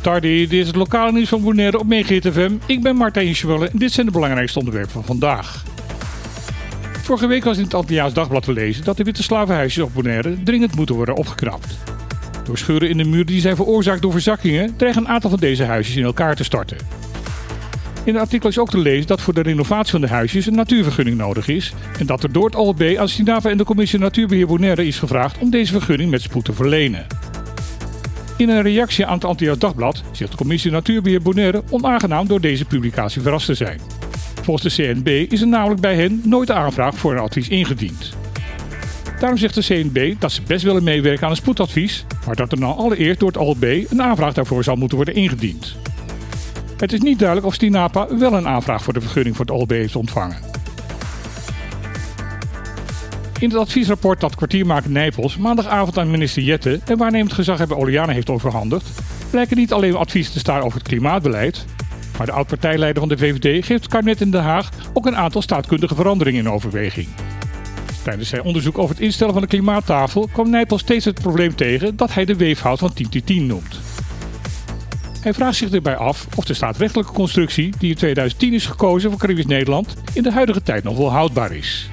[0.00, 2.24] Tardi, dit is het lokale nieuws van Bonaire op Megahit.
[2.66, 5.64] Ik ben Martijn Schwelle en dit zijn de belangrijkste onderwerpen van vandaag.
[7.02, 10.42] Vorige week was in het Antilliaans Dagblad te lezen dat de witte slavenhuisjes op Bonaire
[10.42, 11.78] dringend moeten worden opgeknapt.
[12.44, 15.64] Door scheuren in de muur die zijn veroorzaakt door verzakkingen dreigen een aantal van deze
[15.64, 16.76] huisjes in elkaar te storten.
[18.04, 20.54] In het artikel is ook te lezen dat voor de renovatie van de huisjes een
[20.54, 24.46] natuurvergunning nodig is en dat er door het OLB aan Sinava en de Commissie Natuurbeheer
[24.46, 27.06] Bonaire is gevraagd om deze vergunning met spoed te verlenen.
[28.36, 32.64] In een reactie aan het Antilliaans Dagblad zegt de Commissie Natuurbeheer Bonaire onaangenaam door deze
[32.64, 33.80] publicatie verrast te zijn.
[34.42, 38.16] Volgens de CNB is er namelijk bij hen nooit aanvraag voor een advies ingediend.
[39.18, 42.60] Daarom zegt de CNB dat ze best willen meewerken aan een spoedadvies, maar dat er
[42.60, 45.76] dan allereerst door het OLB een aanvraag daarvoor zal moeten worden ingediend.
[46.76, 49.70] Het is niet duidelijk of Stinapa wel een aanvraag voor de vergunning voor het OLB
[49.70, 50.53] heeft ontvangen.
[53.44, 58.30] In het adviesrapport dat kwartiermaker Nijpels maandagavond aan minister Jette en waarnemend gezaghebber Oliane heeft
[58.30, 58.88] overhandigd,
[59.30, 61.64] blijken niet alleen adviezen te staan over het klimaatbeleid,
[62.18, 65.42] maar de oud-partijleider van de VVD geeft het kabinet in Den Haag ook een aantal
[65.42, 67.06] staatkundige veranderingen in overweging.
[68.02, 71.96] Tijdens zijn onderzoek over het instellen van de klimaattafel kwam Nijpels steeds het probleem tegen
[71.96, 73.80] dat hij de weefhout van 10-10 noemt.
[75.20, 79.18] Hij vraagt zich erbij af of de staatrechtelijke constructie die in 2010 is gekozen voor
[79.18, 81.88] Caribisch Nederland in de huidige tijd nog wel houdbaar is.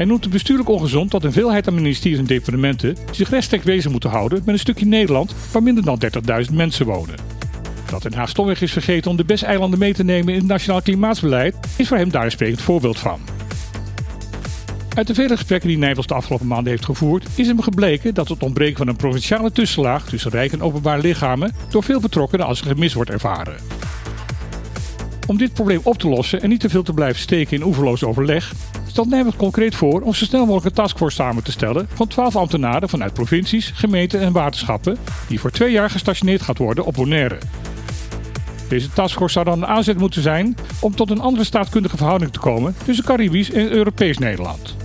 [0.00, 3.90] Hij noemt het bestuurlijk ongezond dat een veelheid aan ministeries en departementen zich rechtstreeks bezig
[3.90, 6.00] moeten houden met een stukje Nederland waar minder dan
[6.48, 7.14] 30.000 mensen wonen.
[7.90, 10.82] Dat Den Haag stomweg is vergeten om de besteilanden mee te nemen in het nationaal
[10.82, 13.20] klimaatsbeleid is voor hem daar een sprekend voorbeeld van.
[14.94, 18.28] Uit de vele gesprekken die Nijpels de afgelopen maanden heeft gevoerd, is hem gebleken dat
[18.28, 22.60] het ontbreken van een provinciale tussenlaag tussen rijk en openbaar lichamen door veel betrokkenen als
[22.60, 23.56] een gemis wordt ervaren.
[25.30, 28.04] Om dit probleem op te lossen en niet te veel te blijven steken in oeverloos
[28.04, 28.52] overleg,
[28.86, 32.36] stelt Nijpels concreet voor om zo snel mogelijk een taskforce samen te stellen van 12
[32.36, 34.96] ambtenaren vanuit provincies, gemeenten en waterschappen,
[35.28, 37.38] die voor twee jaar gestationeerd gaat worden op Bonaire.
[38.68, 42.38] Deze taskforce zou dan een aanzet moeten zijn om tot een andere staatkundige verhouding te
[42.38, 44.76] komen tussen Caribisch en Europees Nederland.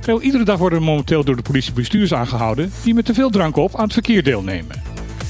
[0.00, 3.56] Vrijwel iedere dag worden momenteel door de politie bestuurders aangehouden die met te veel drank
[3.56, 4.82] op aan het verkeer deelnemen.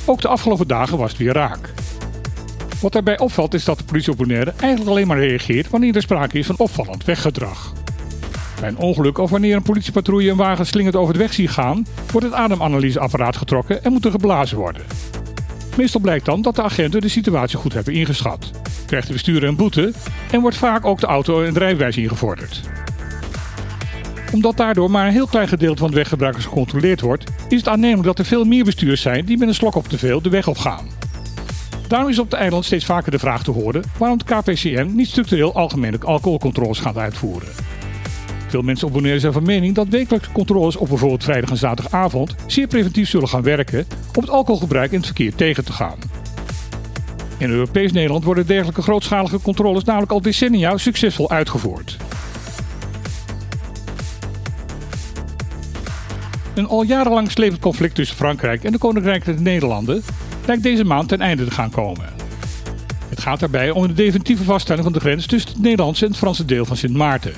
[0.05, 1.73] Ook de afgelopen dagen was het weer raak.
[2.83, 6.39] Wat daarbij opvalt is dat de politie op eigenlijk alleen maar reageert wanneer er sprake
[6.39, 7.73] is van opvallend weggedrag.
[8.61, 11.87] Bij een ongeluk of wanneer een politiepatrouille een wagen slingend over de weg ziet gaan,
[12.11, 14.83] wordt het ademanalyseapparaat getrokken en moet er geblazen worden.
[15.77, 18.51] Meestal blijkt dan dat de agenten de situatie goed hebben ingeschat.
[18.87, 19.93] Krijgt de bestuurder een boete
[20.31, 22.61] en wordt vaak ook de auto en rijbewijs ingevorderd.
[24.33, 28.07] Omdat daardoor maar een heel klein gedeelte van de weggebruikers gecontroleerd wordt, is het aannemelijk
[28.07, 30.49] dat er veel meer bestuurders zijn die met een slok op te veel de weg
[30.49, 30.92] opgaan.
[31.93, 35.09] Daarom is op de eiland steeds vaker de vraag te horen waarom de KPCN niet
[35.09, 37.49] structureel algemene alcoholcontroles gaat uitvoeren.
[38.49, 42.35] Veel mensen op Bonaire zijn van mening dat wekelijkse controles op bijvoorbeeld vrijdag en zaterdagavond
[42.47, 45.99] zeer preventief zullen gaan werken om het alcoholgebruik in het verkeer tegen te gaan.
[47.39, 51.97] In Europees Nederland worden dergelijke grootschalige controles namelijk al decennia succesvol uitgevoerd.
[56.55, 60.03] Een al jarenlang slepend conflict tussen Frankrijk en de der Nederlanden
[60.47, 62.07] lijkt deze maand ten einde te gaan komen.
[63.09, 66.21] Het gaat daarbij om de definitieve vaststelling van de grens tussen het Nederlandse en het
[66.21, 67.33] Franse deel van Sint Maarten.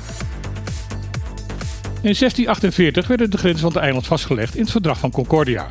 [2.05, 5.69] In 1648 werden de grenzen van het eiland vastgelegd in het verdrag van Concordia.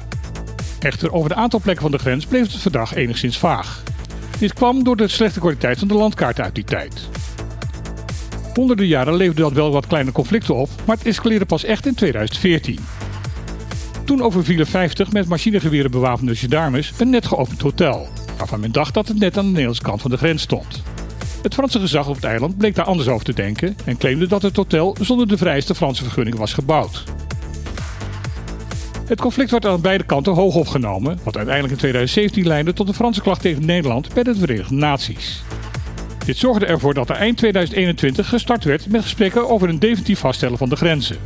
[0.80, 3.84] Echter, over de aantal plekken van de grens bleef het verdrag enigszins vaag.
[4.40, 7.10] Dit kwam door de slechte kwaliteit van de landkaart uit die tijd.
[8.54, 11.96] Honderden jaren leefde dat wel wat kleine conflicten op, maar het escaleerde pas echt in
[11.96, 12.80] 2014.
[14.06, 19.08] Toen overvielen 50 met machinegeweren bewapende gendarmes een net geopend hotel, waarvan men dacht dat
[19.08, 20.84] het net aan de Nederlandse kant van de grens stond.
[21.42, 24.42] Het Franse gezag op het eiland bleek daar anders over te denken en claimde dat
[24.42, 27.04] het hotel zonder de vrijste Franse vergunning was gebouwd.
[29.06, 32.94] Het conflict werd aan beide kanten hoog opgenomen, wat uiteindelijk in 2017 leidde tot een
[32.94, 35.44] Franse klacht tegen Nederland bij de Verenigde Naties.
[36.26, 40.58] Dit zorgde ervoor dat er eind 2021 gestart werd met gesprekken over een definitief vaststellen
[40.58, 41.18] van de grenzen.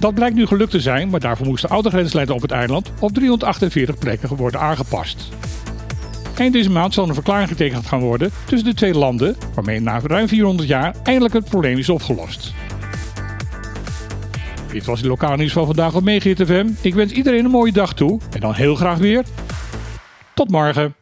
[0.00, 3.12] Dat blijkt nu gelukt te zijn, maar daarvoor moest de oude op het eiland op
[3.12, 5.28] 348 plekken worden aangepast.
[6.36, 10.00] Eind deze maand zal een verklaring getekend gaan worden tussen de twee landen, waarmee na
[10.04, 12.52] ruim 400 jaar eindelijk het probleem is opgelost.
[14.72, 16.68] Dit was het lokale nieuws van vandaag op Megahit FM.
[16.80, 19.24] Ik wens iedereen een mooie dag toe en dan heel graag weer.
[20.34, 20.99] Tot morgen.